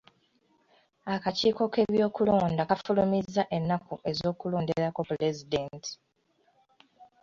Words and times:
Akakiiko 1.13 1.63
k'ebyokulonda 1.73 2.61
kafulumizza 2.69 3.43
ennaku 3.57 3.93
ez'okulonderako 4.09 5.01
pulezidenti. 5.09 5.91